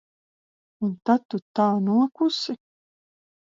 Un 0.87 0.95
tad 1.09 1.27
tu 1.35 1.41
tā 1.61 1.69
nokusi? 1.91 2.59